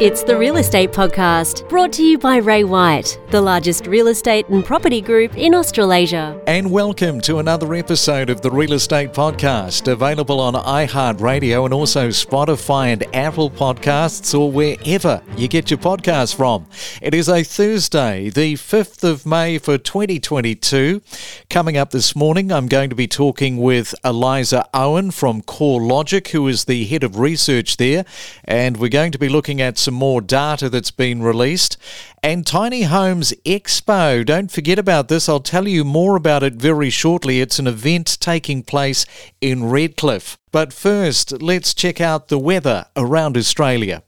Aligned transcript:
It's 0.00 0.22
the 0.22 0.38
Real 0.38 0.58
Estate 0.58 0.92
Podcast, 0.92 1.68
brought 1.68 1.92
to 1.94 2.04
you 2.04 2.18
by 2.18 2.36
Ray 2.36 2.62
White, 2.62 3.18
the 3.30 3.40
largest 3.40 3.88
real 3.88 4.06
estate 4.06 4.48
and 4.48 4.64
property 4.64 5.00
group 5.00 5.36
in 5.36 5.56
Australasia. 5.56 6.40
And 6.46 6.70
welcome 6.70 7.20
to 7.22 7.38
another 7.38 7.74
episode 7.74 8.30
of 8.30 8.40
the 8.40 8.48
Real 8.48 8.74
Estate 8.74 9.12
Podcast, 9.12 9.90
available 9.90 10.38
on 10.38 10.54
iHeartRadio 10.54 11.64
and 11.64 11.74
also 11.74 12.10
Spotify 12.10 12.92
and 12.92 13.12
Apple 13.12 13.50
Podcasts 13.50 14.38
or 14.38 14.52
wherever 14.52 15.20
you 15.36 15.48
get 15.48 15.68
your 15.68 15.78
podcasts 15.78 16.32
from. 16.32 16.68
It 17.02 17.12
is 17.12 17.28
a 17.28 17.42
Thursday, 17.42 18.30
the 18.30 18.54
5th 18.54 19.02
of 19.02 19.26
May 19.26 19.58
for 19.58 19.78
2022. 19.78 21.02
Coming 21.50 21.76
up 21.76 21.90
this 21.90 22.14
morning, 22.14 22.52
I'm 22.52 22.68
going 22.68 22.90
to 22.90 22.96
be 22.96 23.08
talking 23.08 23.56
with 23.56 23.96
Eliza 24.04 24.64
Owen 24.72 25.10
from 25.10 25.42
CoreLogic, 25.42 26.28
who 26.28 26.46
is 26.46 26.66
the 26.66 26.84
head 26.84 27.02
of 27.02 27.18
research 27.18 27.78
there, 27.78 28.04
and 28.44 28.76
we're 28.76 28.90
going 28.90 29.10
to 29.10 29.18
be 29.18 29.28
looking 29.28 29.60
at 29.60 29.76
some 29.88 29.94
more 29.94 30.20
data 30.20 30.68
that's 30.68 30.90
been 30.90 31.22
released. 31.22 31.78
And 32.22 32.46
Tiny 32.46 32.82
Homes 32.82 33.32
Expo, 33.46 34.22
don't 34.22 34.50
forget 34.50 34.78
about 34.78 35.08
this. 35.08 35.30
I'll 35.30 35.40
tell 35.40 35.66
you 35.66 35.82
more 35.82 36.14
about 36.14 36.42
it 36.42 36.56
very 36.56 36.90
shortly. 36.90 37.40
It's 37.40 37.58
an 37.58 37.66
event 37.66 38.18
taking 38.20 38.62
place 38.62 39.06
in 39.40 39.70
Redcliffe. 39.70 40.36
But 40.52 40.74
first, 40.74 41.40
let's 41.40 41.72
check 41.72 42.02
out 42.02 42.28
the 42.28 42.38
weather 42.38 42.84
around 42.96 43.38
Australia. 43.38 44.02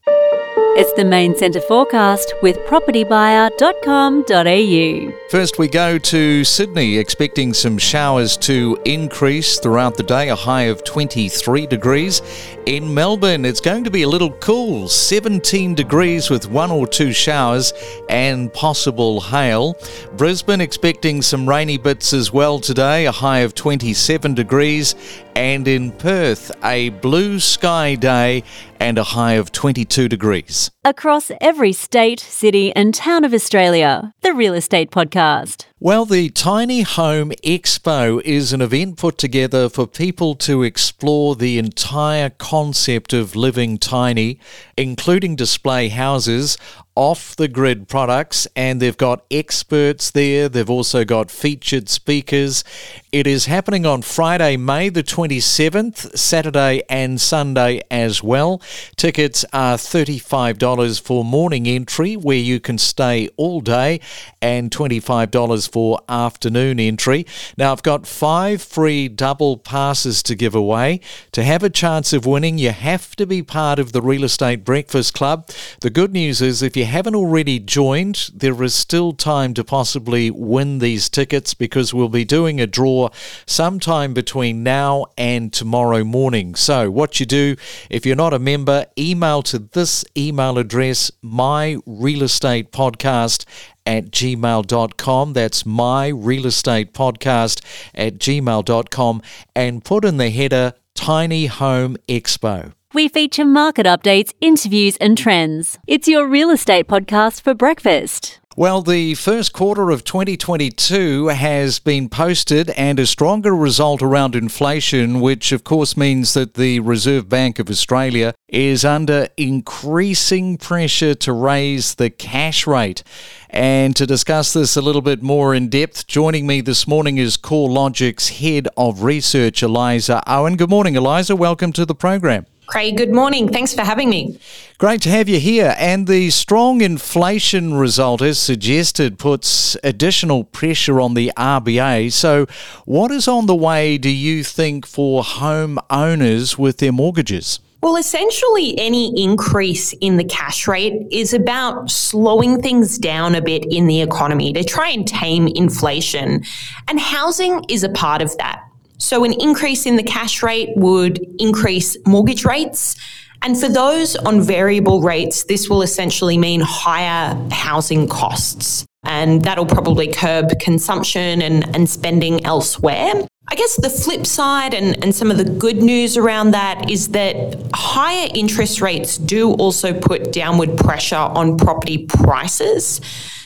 It's 0.77 0.93
the 0.93 1.05
main 1.05 1.37
centre 1.37 1.61
forecast 1.61 2.33
with 2.43 2.57
propertybuyer.com.au. 2.61 5.29
First, 5.29 5.59
we 5.59 5.67
go 5.67 5.99
to 5.99 6.45
Sydney, 6.45 6.97
expecting 6.97 7.53
some 7.53 7.77
showers 7.77 8.37
to 8.39 8.79
increase 8.85 9.59
throughout 9.59 9.97
the 9.97 10.05
day, 10.05 10.29
a 10.29 10.37
high 10.37 10.63
of 10.63 10.85
23 10.85 11.67
degrees. 11.67 12.23
In 12.67 12.95
Melbourne, 12.95 13.45
it's 13.45 13.61
going 13.61 13.83
to 13.83 13.91
be 13.91 14.03
a 14.03 14.09
little 14.09 14.31
cool, 14.35 14.89
17 14.89 15.75
degrees 15.75 16.31
with 16.31 16.49
one 16.49 16.71
or 16.71 16.87
two 16.87 17.13
showers 17.13 17.73
and 18.09 18.53
possible 18.53 19.21
hail. 19.21 19.77
Brisbane, 20.17 20.61
expecting 20.61 21.21
some 21.21 21.49
rainy 21.49 21.79
bits 21.79 22.13
as 22.13 22.33
well 22.33 22.61
today, 22.61 23.07
a 23.07 23.13
high 23.13 23.41
of 23.41 23.57
27 23.57 24.35
degrees. 24.35 24.95
And 25.35 25.67
in 25.69 25.93
Perth, 25.93 26.51
a 26.65 26.91
blue 26.91 27.41
sky 27.41 27.95
day 27.95 28.43
and 28.79 28.99
a 28.99 29.05
high 29.05 29.35
of 29.35 29.53
22 29.53 30.09
degrees. 30.09 30.71
Across 30.83 31.31
every 31.43 31.75
state, 31.75 32.21
city, 32.21 32.75
and 32.75 32.95
town 32.95 33.23
of 33.23 33.35
Australia, 33.35 34.15
the 34.23 34.33
Real 34.33 34.55
Estate 34.55 34.91
Podcast. 34.91 35.67
Well, 35.79 36.07
the 36.07 36.31
Tiny 36.31 36.83
Home 36.83 37.33
Expo 37.45 38.21
is 38.23 38.55
an 38.55 38.63
event 38.63 38.97
put 38.97 39.19
together 39.19 39.69
for 39.69 39.87
people 39.87 40.35
to 40.37 40.63
explore 40.63 41.37
the 41.37 41.59
entire 41.59 42.31
concept 42.31 43.13
of 43.13 43.37
living 43.37 43.77
tiny, 43.77 44.39
including 44.77 45.37
display 45.37 45.89
houses, 45.89 46.57
off 46.97 47.35
the 47.37 47.49
grid 47.49 47.89
products, 47.89 48.47
and 48.55 48.81
they've 48.81 48.97
got 48.97 49.25
experts 49.31 50.11
there. 50.11 50.51
They've 50.51 50.69
also 50.69 51.03
got 51.07 51.31
featured 51.31 51.89
speakers. 51.89 52.63
It 53.11 53.27
is 53.27 53.47
happening 53.47 53.87
on 53.87 54.03
Friday, 54.03 54.59
May 54.59 54.91
the 54.91 55.03
27th, 55.03 56.19
Saturday 56.19 56.83
and 56.91 57.19
Sunday 57.19 57.81
as 57.91 58.23
well. 58.23 58.61
Tickets 58.97 59.47
are 59.55 59.79
$35 59.79 60.59
for 60.71 61.25
morning 61.25 61.67
entry, 61.67 62.17
where 62.17 62.37
you 62.37 62.61
can 62.61 62.79
stay 62.79 63.29
all 63.37 63.61
day, 63.61 63.99
and 64.41 64.71
$25 64.71 65.69
for 65.69 66.01
afternoon 66.09 66.79
entry. 66.79 67.27
Now, 67.59 67.73
I've 67.73 67.83
got 67.83 68.07
five 68.07 68.63
free 68.63 69.09
double 69.09 69.57
passes 69.57 70.23
to 70.23 70.37
give 70.37 70.55
away. 70.55 71.01
To 71.33 71.43
have 71.43 71.65
a 71.65 71.71
chance 71.71 72.13
of 72.13 72.25
winning, 72.25 72.57
you 72.57 72.71
have 72.71 73.17
to 73.17 73.27
be 73.27 73.43
part 73.43 73.81
of 73.81 73.91
the 73.91 74.01
Real 74.01 74.23
Estate 74.23 74.65
Breakfast 74.65 75.13
Club. 75.13 75.51
The 75.81 75.91
good 75.91 76.13
news 76.13 76.41
is, 76.41 76.63
if 76.63 76.77
you 76.77 76.85
haven't 76.85 77.17
already 77.17 77.59
joined, 77.59 78.31
there 78.33 78.63
is 78.63 78.73
still 78.73 79.13
time 79.13 79.55
to 79.55 79.65
possibly 79.65 80.31
win 80.31 80.79
these 80.79 81.09
tickets 81.09 81.53
because 81.53 81.93
we'll 81.93 82.09
be 82.09 82.25
doing 82.25 82.61
a 82.61 82.67
draw 82.69 83.09
sometime 83.45 84.15
between 84.15 84.63
now 84.63 85.07
and 85.19 85.53
tomorrow 85.53 86.05
morning. 86.05 86.55
So, 86.55 86.93
what 86.93 87.19
you 87.19 87.27
do, 87.27 87.57
if 87.91 88.07
you're 88.07 88.15
not 88.15 88.33
a 88.33 88.39
member, 88.39 88.87
email 88.97 89.43
to 89.43 89.59
this 89.59 90.05
email 90.17 90.59
address, 90.61 91.11
my 91.23 91.79
real 91.87 92.23
estate 92.23 92.71
podcast 92.71 93.45
at 93.85 94.11
gmail.com. 94.11 95.33
That's 95.33 95.67
my 95.67 96.09
real 96.09 96.47
estate 96.47 96.93
podcast 96.95 97.63
at 97.95 98.19
gmail.com 98.19 99.23
and 99.57 99.85
put 99.85 100.05
in 100.05 100.17
the 100.19 100.31
header 100.31 100.75
Tiny 100.95 101.47
Home 101.47 101.97
Expo. 102.09 102.73
We 102.93 103.09
feature 103.09 103.45
market 103.45 103.87
updates, 103.87 104.33
interviews, 104.41 104.97
and 104.97 105.17
trends. 105.17 105.79
It's 105.87 106.09
your 106.09 106.27
real 106.27 106.51
estate 106.51 106.89
podcast 106.89 107.41
for 107.41 107.55
breakfast. 107.55 108.40
Well, 108.57 108.83
the 108.83 109.15
first 109.15 109.53
quarter 109.53 109.91
of 109.91 110.03
2022 110.03 111.29
has 111.29 111.79
been 111.79 112.09
posted 112.09 112.71
and 112.71 112.99
a 112.99 113.07
stronger 113.07 113.55
result 113.55 114.03
around 114.03 114.35
inflation, 114.35 115.21
which 115.21 115.53
of 115.53 115.63
course 115.63 115.97
means 115.97 116.35
that 116.35 116.55
the 116.55 116.81
Reserve 116.81 117.29
Bank 117.29 117.61
of 117.61 117.71
Australia 117.71 118.35
is 118.49 118.85
under 118.85 119.29
increasing 119.37 120.59
pressure 120.59 121.15
to 121.15 121.33
raise 121.33 121.95
the 121.95 122.11
cash 122.11 122.67
rate. 122.67 123.05
And 123.49 123.95
to 123.95 124.05
discuss 124.05 124.53
this 124.53 124.77
a 124.77 124.83
little 124.83 125.01
bit 125.01 125.23
more 125.23 125.55
in 125.55 125.69
depth, 125.69 126.09
joining 126.09 126.45
me 126.45 126.61
this 126.61 126.89
morning 126.89 127.19
is 127.19 127.37
CoreLogic's 127.37 128.41
Head 128.41 128.67
of 128.77 129.05
Research, 129.05 129.63
Eliza 129.63 130.25
Owen. 130.27 130.57
Good 130.57 130.71
morning, 130.71 130.97
Eliza. 130.97 131.37
Welcome 131.37 131.73
to 131.75 131.87
the 131.87 131.95
program. 131.95 132.47
Craig, 132.71 132.97
good 132.97 133.13
morning. 133.13 133.49
Thanks 133.49 133.75
for 133.75 133.83
having 133.83 134.09
me. 134.09 134.39
Great 134.79 135.03
to 135.03 135.09
have 135.09 135.29
you 135.29 135.41
here. 135.41 135.75
And 135.77 136.07
the 136.07 136.31
strong 136.31 136.83
inflation 136.83 137.75
result, 137.75 138.23
as 138.23 138.39
suggested, 138.39 139.19
puts 139.19 139.77
additional 139.83 140.45
pressure 140.45 141.01
on 141.01 141.15
the 141.15 141.33
RBA. 141.37 142.13
So, 142.13 142.47
what 142.85 143.11
is 143.11 143.27
on 143.27 143.47
the 143.47 143.57
way, 143.57 143.99
do 143.99 144.09
you 144.09 144.45
think, 144.45 144.87
for 144.87 145.25
home 145.25 145.81
owners 145.91 146.57
with 146.57 146.79
their 146.79 146.93
mortgages? 146.93 147.59
Well, 147.83 147.97
essentially, 147.97 148.79
any 148.79 149.21
increase 149.21 149.93
in 149.95 150.17
the 150.17 150.25
cash 150.25 150.69
rate 150.69 151.09
is 151.11 151.35
about 151.35 151.91
slowing 151.91 152.63
things 152.63 152.99
down 152.99 153.35
a 153.35 153.43
bit 153.43 153.65
in 153.69 153.89
the 153.89 154.01
economy 154.01 154.53
to 154.53 154.63
try 154.63 154.91
and 154.91 155.09
tame 155.09 155.49
inflation. 155.49 156.45
And 156.87 157.01
housing 157.01 157.65
is 157.69 157.83
a 157.83 157.89
part 157.89 158.23
of 158.23 158.37
that. 158.37 158.70
So, 159.01 159.25
an 159.25 159.33
increase 159.41 159.87
in 159.87 159.97
the 159.97 160.03
cash 160.03 160.43
rate 160.43 160.71
would 160.77 161.19
increase 161.39 161.97
mortgage 162.07 162.45
rates. 162.45 162.97
And 163.43 163.59
for 163.59 163.69
those 163.69 164.15
on 164.17 164.43
variable 164.43 165.01
rates, 165.01 165.45
this 165.45 165.71
will 165.71 165.81
essentially 165.81 166.37
mean 166.37 166.61
higher 166.61 167.35
housing 167.51 168.07
costs. 168.07 168.85
And 169.05 169.43
that'll 169.43 169.65
probably 169.65 170.13
curb 170.13 170.51
consumption 170.61 171.41
and, 171.41 171.75
and 171.75 171.89
spending 171.89 172.45
elsewhere. 172.45 173.15
I 173.49 173.55
guess 173.55 173.77
the 173.77 173.89
flip 173.89 174.27
side 174.27 174.75
and, 174.75 175.03
and 175.03 175.15
some 175.15 175.31
of 175.31 175.39
the 175.39 175.45
good 175.45 175.79
news 175.79 176.19
around 176.19 176.51
that 176.51 176.91
is 176.91 177.09
that 177.09 177.59
higher 177.75 178.29
interest 178.35 178.83
rates 178.83 179.17
do 179.17 179.55
also 179.55 179.99
put 179.99 180.31
downward 180.31 180.77
pressure 180.77 181.17
on 181.17 181.57
property 181.57 182.07
prices. 182.07 183.01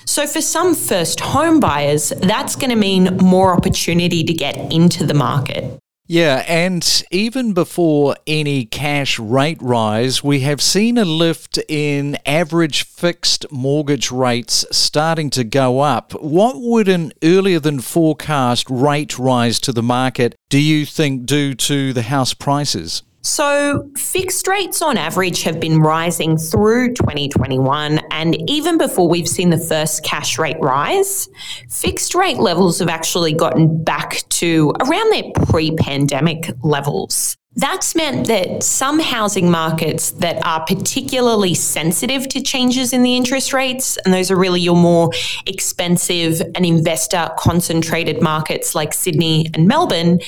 So, 0.06 0.26
for 0.26 0.40
some 0.40 0.74
first 0.74 1.20
home 1.20 1.60
buyers, 1.60 2.12
that's 2.20 2.56
going 2.56 2.70
to 2.70 2.76
mean 2.76 3.16
more 3.16 3.54
opportunity 3.54 4.24
to 4.24 4.32
get 4.32 4.56
into 4.72 5.06
the 5.06 5.14
market. 5.14 5.78
Yeah, 6.06 6.44
and 6.46 7.02
even 7.10 7.54
before 7.54 8.14
any 8.26 8.66
cash 8.66 9.18
rate 9.18 9.56
rise, 9.62 10.22
we 10.22 10.40
have 10.40 10.60
seen 10.60 10.98
a 10.98 11.04
lift 11.04 11.58
in 11.66 12.18
average 12.26 12.84
fixed 12.84 13.50
mortgage 13.50 14.10
rates 14.10 14.66
starting 14.70 15.30
to 15.30 15.44
go 15.44 15.80
up. 15.80 16.12
What 16.22 16.60
would 16.60 16.88
an 16.88 17.12
earlier 17.22 17.58
than 17.58 17.80
forecast 17.80 18.68
rate 18.68 19.18
rise 19.18 19.58
to 19.60 19.72
the 19.72 19.82
market 19.82 20.34
do 20.50 20.60
you 20.60 20.84
think 20.84 21.24
due 21.24 21.54
to 21.54 21.94
the 21.94 22.02
house 22.02 22.34
prices? 22.34 23.02
So, 23.26 23.90
fixed 23.96 24.46
rates 24.46 24.82
on 24.82 24.98
average 24.98 25.44
have 25.44 25.58
been 25.58 25.80
rising 25.80 26.36
through 26.36 26.92
2021, 26.92 27.98
and 28.10 28.50
even 28.50 28.76
before 28.76 29.08
we've 29.08 29.26
seen 29.26 29.48
the 29.48 29.56
first 29.56 30.04
cash 30.04 30.38
rate 30.38 30.60
rise, 30.60 31.30
fixed 31.70 32.14
rate 32.14 32.36
levels 32.36 32.80
have 32.80 32.90
actually 32.90 33.32
gotten 33.32 33.82
back 33.82 34.28
to 34.28 34.74
around 34.82 35.10
their 35.10 35.32
pre 35.46 35.74
pandemic 35.74 36.50
levels. 36.62 37.38
That's 37.56 37.94
meant 37.94 38.26
that 38.26 38.62
some 38.62 38.98
housing 38.98 39.50
markets 39.50 40.10
that 40.12 40.44
are 40.44 40.64
particularly 40.66 41.54
sensitive 41.54 42.28
to 42.30 42.42
changes 42.42 42.92
in 42.92 43.02
the 43.02 43.16
interest 43.16 43.54
rates, 43.54 43.96
and 43.98 44.12
those 44.12 44.30
are 44.30 44.36
really 44.36 44.60
your 44.60 44.76
more 44.76 45.12
expensive 45.46 46.42
and 46.54 46.66
investor 46.66 47.30
concentrated 47.38 48.20
markets 48.20 48.74
like 48.74 48.92
Sydney 48.92 49.50
and 49.54 49.66
Melbourne, 49.66 50.18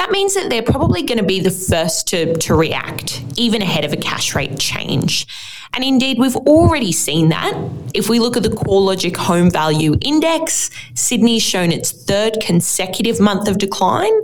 that 0.00 0.10
means 0.10 0.32
that 0.32 0.48
they're 0.48 0.62
probably 0.62 1.02
going 1.02 1.18
to 1.18 1.24
be 1.24 1.40
the 1.40 1.50
first 1.50 2.08
to, 2.08 2.34
to 2.38 2.54
react, 2.54 3.22
even 3.36 3.60
ahead 3.60 3.84
of 3.84 3.92
a 3.92 3.98
cash 3.98 4.34
rate 4.34 4.58
change. 4.58 5.26
And 5.74 5.84
indeed, 5.84 6.18
we've 6.18 6.36
already 6.36 6.90
seen 6.90 7.28
that. 7.28 7.52
If 7.92 8.08
we 8.08 8.18
look 8.18 8.34
at 8.34 8.42
the 8.42 8.48
CoreLogic 8.48 9.14
Home 9.18 9.50
Value 9.50 9.96
Index, 10.00 10.70
Sydney's 10.94 11.42
shown 11.42 11.70
its 11.70 11.92
third 11.92 12.38
consecutive 12.40 13.20
month 13.20 13.46
of 13.46 13.58
decline, 13.58 14.14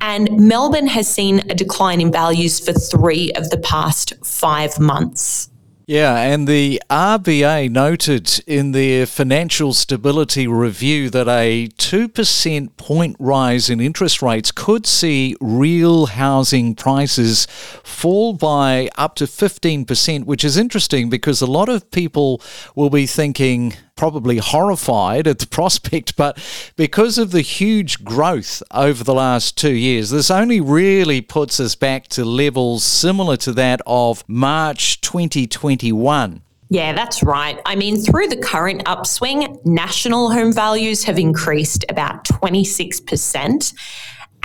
and 0.00 0.48
Melbourne 0.48 0.88
has 0.88 1.06
seen 1.06 1.48
a 1.48 1.54
decline 1.54 2.00
in 2.00 2.10
values 2.10 2.58
for 2.58 2.72
three 2.72 3.30
of 3.34 3.50
the 3.50 3.58
past 3.58 4.14
five 4.24 4.80
months. 4.80 5.48
Yeah, 5.86 6.16
and 6.16 6.48
the 6.48 6.82
RBA 6.88 7.70
noted 7.70 8.42
in 8.46 8.72
their 8.72 9.04
financial 9.04 9.74
stability 9.74 10.46
review 10.46 11.10
that 11.10 11.28
a 11.28 11.68
2% 11.76 12.76
point 12.78 13.16
rise 13.18 13.68
in 13.68 13.82
interest 13.82 14.22
rates 14.22 14.50
could 14.50 14.86
see 14.86 15.36
real 15.42 16.06
housing 16.06 16.74
prices 16.74 17.46
fall 17.82 18.32
by 18.32 18.88
up 18.96 19.14
to 19.16 19.24
15%, 19.24 20.24
which 20.24 20.42
is 20.42 20.56
interesting 20.56 21.10
because 21.10 21.42
a 21.42 21.46
lot 21.46 21.68
of 21.68 21.90
people 21.90 22.40
will 22.74 22.88
be 22.88 23.04
thinking, 23.04 23.74
probably 23.96 24.38
horrified 24.38 25.26
at 25.26 25.38
the 25.38 25.46
prospect, 25.58 26.16
but 26.16 26.38
because 26.76 27.18
of 27.18 27.30
the 27.30 27.40
huge 27.40 28.04
growth 28.04 28.62
over 28.70 29.04
the 29.04 29.14
last 29.14 29.56
two 29.56 29.74
years, 29.74 30.10
this 30.10 30.30
only 30.30 30.60
really 30.60 31.20
puts 31.20 31.60
us 31.60 31.74
back 31.74 32.08
to 32.08 32.24
levels 32.24 32.84
similar 32.84 33.36
to 33.38 33.52
that 33.52 33.80
of 33.86 34.24
March 34.28 35.00
2021. 35.00 36.42
Yeah, 36.70 36.92
that's 36.92 37.22
right. 37.22 37.60
I 37.66 37.76
mean, 37.76 37.98
through 37.98 38.28
the 38.28 38.36
current 38.36 38.82
upswing, 38.86 39.58
national 39.64 40.30
home 40.30 40.52
values 40.52 41.04
have 41.04 41.18
increased 41.18 41.84
about 41.88 42.24
26%. 42.24 43.74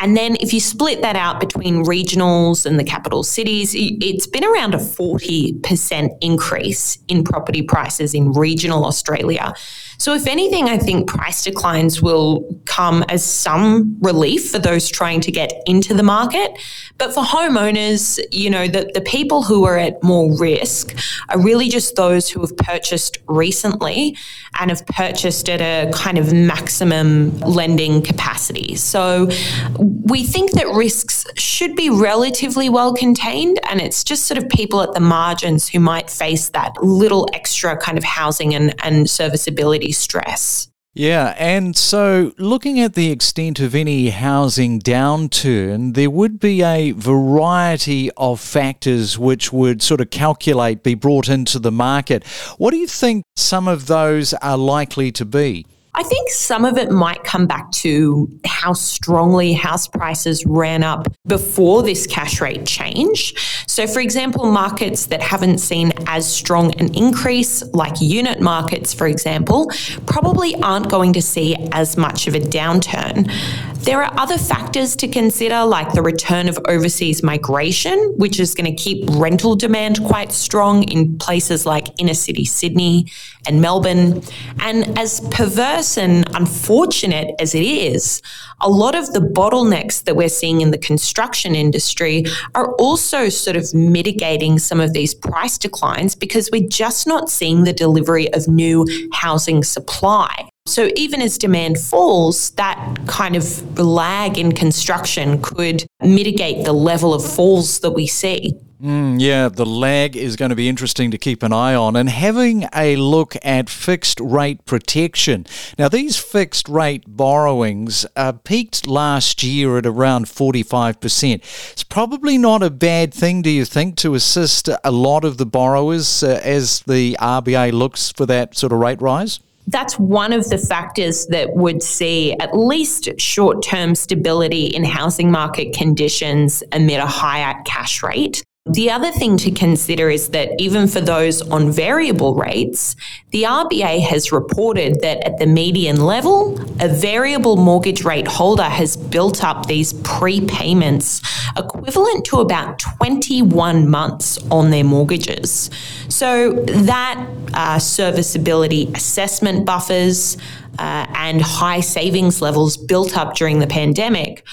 And 0.01 0.16
then 0.16 0.38
if 0.40 0.54
you 0.54 0.60
split 0.60 1.01
that 1.01 1.16
out 1.16 1.40
between 1.40 1.84
regionals 1.84 2.66
and 2.66 2.80
the 2.80 2.84
capital 2.84 3.24
cities, 3.24 3.72
it's 3.75 4.28
been 4.28 4.46
around 4.46 4.74
a 4.74 4.78
40% 4.78 6.18
increase 6.22 6.98
in 7.10 7.24
property 7.24 7.62
prices 7.62 8.13
in 8.13 8.31
regional 8.31 8.86
Australia. 8.86 9.54
So, 10.00 10.13
if 10.13 10.28
anything, 10.28 10.69
I 10.69 10.78
think 10.78 11.10
price 11.10 11.44
declines 11.44 12.01
will 12.01 12.57
come 12.66 13.04
as 13.10 13.22
some 13.22 13.98
relief 14.00 14.50
for 14.50 14.57
those 14.57 14.88
trying 14.88 15.19
to 15.22 15.31
get 15.31 15.51
into 15.66 15.94
the 15.94 16.04
market. 16.04 16.57
But 16.98 17.13
for 17.13 17.22
homeowners, 17.22 18.18
you 18.31 18.50
know, 18.50 18.69
the, 18.69 18.90
the 18.94 19.01
people 19.01 19.44
who 19.44 19.66
are 19.66 19.78
at 19.78 20.01
more 20.01 20.34
risk 20.38 20.96
are 21.28 21.42
really 21.42 21.68
just 21.68 21.98
those 21.98 22.30
who 22.30 22.40
have 22.40 22.56
purchased 22.56 23.18
recently 23.28 24.18
and 24.57 24.72
have 24.72 24.86
purchased 24.86 25.50
at 25.50 25.60
a 25.60 25.92
kind 25.92 26.18
of 26.18 26.31
maximum 26.31 27.38
lending 27.40 28.02
capacity. 28.02 28.75
So, 28.75 29.30
we 29.78 30.24
think 30.24 30.52
that 30.52 30.68
risks 30.68 31.25
should 31.36 31.75
be 31.75 31.90
relatively 31.90 32.69
well 32.69 32.94
contained, 32.94 33.60
and 33.69 33.81
it's 33.81 34.06
just 34.06 34.28
sort 34.28 34.38
of 34.38 34.48
people 34.48 34.81
at 34.81 34.94
the 34.94 35.02
margins 35.02 35.68
who 35.68 35.81
might 35.81 36.10
face 36.10 36.50
that 36.50 36.81
little 36.81 37.28
extra 37.34 37.75
kind 37.75 37.98
of 37.98 38.06
housing 38.06 38.56
and, 38.56 38.74
and 38.81 39.10
serviceability 39.10 39.89
stress. 39.92 40.70
Yeah, 40.94 41.36
and 41.38 41.78
so 41.78 42.34
looking 42.38 42.80
at 42.80 42.96
the 42.96 43.12
extent 43.12 43.60
of 43.60 43.76
any 43.76 44.10
housing 44.10 44.82
downturn, 44.82 45.94
there 45.94 46.10
would 46.10 46.40
be 46.40 46.64
a 46.64 46.92
variety 46.92 48.10
of 48.18 48.40
factors 48.40 49.18
which 49.18 49.54
would 49.54 49.84
sort 49.84 50.02
of 50.02 50.10
calculate, 50.10 50.84
be 50.84 50.96
brought 50.96 51.30
into 51.30 51.60
the 51.60 51.72
market. 51.72 52.26
What 52.58 52.72
do 52.72 52.78
you 52.78 52.88
think 52.88 53.24
some 53.36 53.68
of 53.68 53.86
those 53.86 54.34
are 54.34 54.58
likely 54.58 55.12
to 55.14 55.26
be? 55.26 55.66
I 55.96 56.04
think 56.04 56.30
some 56.30 56.66
of 56.66 56.78
it 56.78 56.92
might 56.92 57.24
come 57.24 57.48
back 57.48 57.72
to 57.72 58.30
how 58.46 58.74
strongly 58.74 59.54
house 59.54 59.88
prices 59.88 60.46
ran 60.46 60.84
up 60.84 61.08
before 61.26 61.82
this 61.82 62.06
cash 62.06 62.40
rate 62.40 62.66
change. 62.66 63.34
So, 63.68 63.88
for 63.88 64.00
example, 64.00 64.52
markets 64.52 65.08
that 65.08 65.22
haven't 65.22 65.58
seen 65.58 65.92
as 66.06 66.32
strong 66.32 66.74
an 66.80 66.94
increase, 66.94 67.64
like 67.74 68.00
unit 68.00 68.40
markets, 68.40 68.94
for 68.94 69.08
example, 69.08 69.72
probably 70.06 70.56
aren't 70.62 70.90
going 70.90 71.14
to 71.14 71.22
see 71.22 71.56
as 71.72 71.98
much 71.98 72.28
of 72.28 72.36
a 72.36 72.40
downturn. 72.40 73.32
There 73.80 74.04
are 74.04 74.14
other 74.20 74.38
factors 74.38 74.96
to 74.98 75.08
consider, 75.08 75.64
like 75.64 75.94
the 75.94 76.02
return 76.02 76.50
of 76.50 76.60
overseas 76.68 77.24
migration, 77.24 77.98
which 78.18 78.40
is 78.40 78.54
going 78.54 78.70
to 78.70 78.84
keep 78.84 79.10
rental 79.12 79.56
demand 79.56 80.04
quite 80.06 80.34
strong 80.34 80.84
in 80.84 81.18
places 81.18 81.66
like 81.66 81.88
inner 81.98 82.14
city 82.14 82.46
Sydney 82.46 83.08
and 83.48 83.62
Melbourne. 83.62 84.22
And 84.60 85.00
as 85.00 85.22
perverse 85.32 85.79
and 85.98 86.28
unfortunate 86.36 87.34
as 87.40 87.56
it 87.56 87.64
is, 87.64 88.22
a 88.60 88.70
lot 88.70 88.96
of 88.96 89.14
the 89.14 89.22
bottlenecks 89.22 90.04
that 90.04 90.16
we're 90.16 90.28
seeing 90.28 90.60
in 90.60 90.72
the 90.72 90.78
construction 90.78 91.56
industry 91.56 92.26
are 92.54 92.74
also 92.74 93.30
sort 93.30 93.56
of 93.56 93.74
mitigating 93.74 94.60
some 94.60 94.81
of 94.81 94.92
these 94.92 95.14
price 95.14 95.58
declines 95.58 96.16
because 96.16 96.50
we're 96.52 96.68
just 96.68 97.08
not 97.08 97.30
seeing 97.30 97.64
the 97.64 97.72
delivery 97.72 98.31
of 98.34 98.48
new 98.50 98.86
housing 99.14 99.64
supply. 99.64 100.50
So 100.66 100.90
even 100.96 101.22
as 101.22 101.38
demand 101.38 101.80
falls, 101.80 102.52
that 102.52 103.00
kind 103.08 103.38
of 103.38 103.80
lag 103.80 104.38
in 104.38 104.52
construction 104.52 105.42
could 105.42 105.86
mitigate 106.02 106.66
the 106.66 106.74
level 106.74 107.14
of 107.14 107.26
falls 107.26 107.80
that 107.80 107.92
we 107.92 108.06
see. 108.06 108.54
Mm, 108.81 109.20
yeah, 109.20 109.50
the 109.50 109.66
lag 109.66 110.16
is 110.16 110.38
going 110.38 110.50
to 110.50 110.56
be 110.56 110.70
interesting 110.70 111.12
to 111.12 111.18
keep 111.18 111.44
an 111.44 111.52
eye 111.52 111.76
on. 111.76 111.98
And 111.98 112.10
having 112.10 112.66
a 112.74 112.96
look 112.96 113.36
at 113.44 113.70
fixed 113.70 114.22
rate 114.22 114.64
protection. 114.66 115.46
Now, 115.78 115.90
these 115.90 116.16
fixed 116.16 116.70
rate 116.70 117.04
borrowings 117.06 118.06
uh, 118.16 118.31
peaked 118.31 118.88
last 118.88 119.44
year 119.44 119.78
at 119.78 119.86
around 119.86 120.28
45%. 120.28 121.72
It's 121.72 121.84
probably 121.84 122.38
not 122.38 122.64
a 122.64 122.70
bad 122.70 123.14
thing, 123.14 123.42
do 123.42 123.50
you 123.50 123.66
think, 123.66 123.98
to 123.98 124.14
assist 124.14 124.70
a 124.84 124.92
lot 124.92 125.26
of 125.26 125.38
the 125.38 125.46
borrowers 125.46 126.24
uh, 126.24 126.40
as 126.42 126.80
the 126.81 127.18
RBA 127.20 127.74
looks 127.74 128.14
for 128.14 128.26
that 128.28 128.56
sort 128.56 128.72
of 128.72 128.80
rate 128.80 129.02
rise? 129.02 129.42
that's 129.68 130.00
one 130.00 130.34
of 130.34 130.50
the 130.50 130.58
factors 130.58 131.28
that 131.28 131.56
would 131.56 131.84
see 131.84 132.34
at 132.40 132.58
least 132.58 133.08
short 133.20 133.62
term 133.62 133.94
stability 133.94 134.66
in 134.66 134.84
housing 134.84 135.30
market 135.30 135.74
conditions 135.74 136.64
amid 136.72 137.00
a 137.00 137.06
higher 137.06 137.54
cash 137.66 138.02
rate. 138.02 138.44
The 138.71 138.92
other 138.92 139.12
thing 139.12 139.36
to 139.38 139.51
consider 139.51 140.12
is 140.12 140.30
that 140.30 140.50
even 140.62 140.88
for 140.88 141.01
those 141.01 141.42
on 141.42 141.71
variable 141.71 142.36
rates, 142.36 142.95
the 143.31 143.44
RBA 143.44 144.01
has 144.01 144.31
reported 144.31 145.01
that 145.01 145.25
at 145.25 145.39
the 145.39 145.48
median 145.48 146.01
level, 146.01 146.60
a 146.80 146.88
variable 146.88 147.57
mortgage 147.57 148.04
rate 148.04 148.27
holder 148.27 148.63
has 148.63 148.95
built 148.95 149.44
up 149.44 149.66
these 149.66 149.94
prepayments 149.94 151.24
equivalent 151.57 152.25
to 152.25 152.38
about 152.38 152.77
21 152.77 153.89
months 153.89 154.38
on 154.51 154.69
their 154.69 154.83
mortgages. 154.83 155.71
So 156.07 156.54
that 156.63 157.27
uh, 157.56 157.80
serviceability 157.80 158.92
assessment 158.94 159.66
buffers 159.66 160.38
uh, 160.77 161.07
and 161.16 161.42
high 161.42 161.80
savings 161.80 162.39
levels 162.39 162.77
built 162.77 163.18
up 163.18 163.36
during 163.36 163.60
the 163.60 163.68
pandemic 163.68 164.45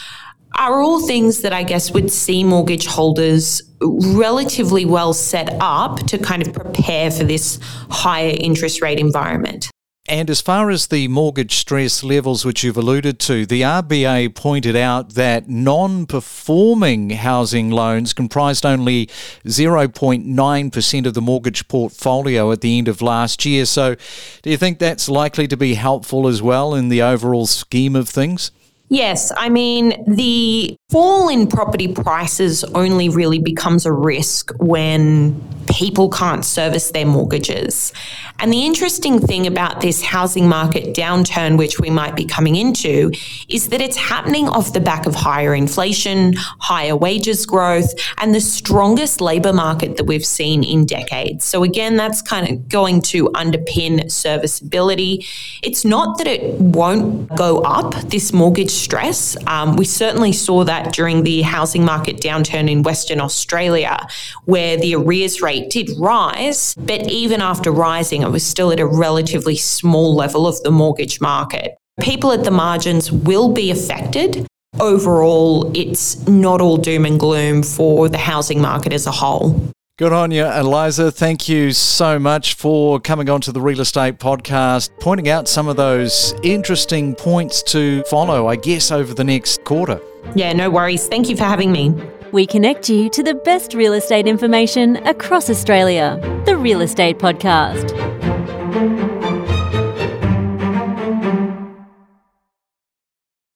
are 0.54 0.80
all 0.80 1.06
things 1.06 1.42
that 1.42 1.52
I 1.52 1.62
guess 1.62 1.90
would 1.90 2.10
see 2.10 2.44
mortgage 2.44 2.86
holders 2.86 3.62
relatively 3.80 4.84
well 4.84 5.12
set 5.12 5.54
up 5.60 5.98
to 6.06 6.18
kind 6.18 6.46
of 6.46 6.52
prepare 6.52 7.10
for 7.10 7.24
this 7.24 7.58
higher 7.90 8.34
interest 8.38 8.80
rate 8.80 8.98
environment. 8.98 9.70
And 10.08 10.30
as 10.30 10.40
far 10.40 10.70
as 10.70 10.86
the 10.86 11.08
mortgage 11.08 11.56
stress 11.56 12.04
levels, 12.04 12.44
which 12.44 12.62
you've 12.62 12.76
alluded 12.76 13.18
to, 13.20 13.44
the 13.44 13.62
RBA 13.62 14.36
pointed 14.36 14.76
out 14.76 15.14
that 15.14 15.48
non 15.48 16.06
performing 16.06 17.10
housing 17.10 17.70
loans 17.70 18.12
comprised 18.12 18.64
only 18.64 19.06
0.9% 19.44 21.06
of 21.06 21.14
the 21.14 21.20
mortgage 21.20 21.66
portfolio 21.66 22.52
at 22.52 22.60
the 22.60 22.78
end 22.78 22.86
of 22.86 23.02
last 23.02 23.44
year. 23.44 23.66
So, 23.66 23.96
do 24.42 24.50
you 24.50 24.56
think 24.56 24.78
that's 24.78 25.08
likely 25.08 25.48
to 25.48 25.56
be 25.56 25.74
helpful 25.74 26.28
as 26.28 26.40
well 26.40 26.74
in 26.74 26.88
the 26.88 27.02
overall 27.02 27.46
scheme 27.46 27.96
of 27.96 28.08
things? 28.08 28.52
Yes, 28.88 29.32
I 29.36 29.48
mean, 29.48 30.04
the 30.06 30.76
fall 30.90 31.28
in 31.28 31.48
property 31.48 31.88
prices 31.88 32.62
only 32.62 33.08
really 33.08 33.40
becomes 33.40 33.84
a 33.84 33.92
risk 33.92 34.52
when 34.58 35.40
people 35.68 36.08
can't 36.08 36.44
service 36.44 36.92
their 36.92 37.04
mortgages. 37.04 37.92
And 38.38 38.52
the 38.52 38.64
interesting 38.64 39.18
thing 39.18 39.46
about 39.46 39.80
this 39.80 40.02
housing 40.02 40.48
market 40.48 40.94
downturn, 40.94 41.58
which 41.58 41.80
we 41.80 41.90
might 41.90 42.14
be 42.14 42.24
coming 42.24 42.54
into, 42.54 43.10
is 43.48 43.70
that 43.70 43.80
it's 43.80 43.96
happening 43.96 44.48
off 44.48 44.72
the 44.72 44.80
back 44.80 45.06
of 45.06 45.14
higher 45.14 45.54
inflation, 45.54 46.34
higher 46.60 46.94
wages 46.94 47.46
growth, 47.46 47.92
and 48.18 48.34
the 48.34 48.40
strongest 48.40 49.20
labour 49.20 49.52
market 49.52 49.96
that 49.96 50.04
we've 50.04 50.26
seen 50.26 50.62
in 50.62 50.84
decades. 50.84 51.44
So, 51.44 51.62
again, 51.62 51.96
that's 51.96 52.22
kind 52.22 52.48
of 52.48 52.68
going 52.68 53.02
to 53.02 53.28
underpin 53.30 54.10
serviceability. 54.12 55.26
It's 55.62 55.84
not 55.84 56.18
that 56.18 56.26
it 56.26 56.54
won't 56.60 57.34
go 57.36 57.60
up, 57.62 57.94
this 58.10 58.32
mortgage 58.32 58.75
stress. 58.80 59.36
Um, 59.46 59.76
we 59.76 59.84
certainly 59.84 60.32
saw 60.32 60.64
that 60.64 60.76
that 60.76 60.92
during 60.92 61.22
the 61.22 61.42
housing 61.42 61.84
market 61.84 62.18
downturn 62.18 62.70
in 62.70 62.82
Western 62.82 63.20
Australia, 63.20 64.06
where 64.44 64.76
the 64.76 64.94
arrears 64.94 65.40
rate 65.40 65.70
did 65.70 65.90
rise, 65.98 66.74
but 66.78 67.10
even 67.10 67.40
after 67.40 67.70
rising, 67.70 68.22
it 68.22 68.30
was 68.30 68.44
still 68.44 68.70
at 68.72 68.80
a 68.80 68.86
relatively 68.86 69.56
small 69.56 70.14
level 70.14 70.46
of 70.46 70.62
the 70.62 70.70
mortgage 70.70 71.20
market. 71.20 71.76
People 72.00 72.30
at 72.32 72.44
the 72.44 72.50
margins 72.50 73.10
will 73.10 73.52
be 73.52 73.70
affected. 73.70 74.46
Overall, 74.78 75.72
it's 75.74 76.26
not 76.28 76.60
all 76.60 76.76
doom 76.76 77.06
and 77.06 77.18
gloom 77.18 77.62
for 77.62 78.10
the 78.10 78.18
housing 78.18 78.60
market 78.60 78.92
as 78.92 79.06
a 79.06 79.10
whole. 79.10 79.72
Good 79.98 80.12
on 80.12 80.30
you, 80.30 80.44
Eliza. 80.44 81.10
Thank 81.10 81.48
you 81.48 81.72
so 81.72 82.18
much 82.18 82.52
for 82.52 83.00
coming 83.00 83.30
on 83.30 83.40
to 83.40 83.50
the 83.50 83.62
Real 83.62 83.80
Estate 83.80 84.18
Podcast, 84.18 84.90
pointing 85.00 85.30
out 85.30 85.48
some 85.48 85.68
of 85.68 85.76
those 85.76 86.34
interesting 86.42 87.14
points 87.14 87.62
to 87.62 88.02
follow, 88.02 88.46
I 88.46 88.56
guess, 88.56 88.90
over 88.92 89.14
the 89.14 89.24
next 89.24 89.64
quarter. 89.64 89.98
Yeah, 90.34 90.52
no 90.52 90.68
worries. 90.68 91.08
Thank 91.08 91.30
you 91.30 91.36
for 91.36 91.44
having 91.44 91.72
me. 91.72 91.94
We 92.30 92.46
connect 92.46 92.90
you 92.90 93.08
to 93.08 93.22
the 93.22 93.32
best 93.32 93.72
real 93.72 93.94
estate 93.94 94.26
information 94.26 94.96
across 95.06 95.48
Australia. 95.48 96.18
The 96.44 96.56
the 96.56 96.62
Real 96.62 96.80
Estate 96.80 97.18
Podcast. 97.18 99.05